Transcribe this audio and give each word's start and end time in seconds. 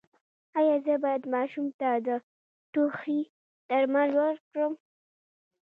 ایا 0.59 0.75
زه 0.85 0.93
باید 1.03 1.23
ماشوم 1.33 1.67
ته 1.79 1.89
د 2.07 2.09
ټوخي 2.71 3.19
درمل 3.69 4.09
ورکړم؟ 4.21 4.73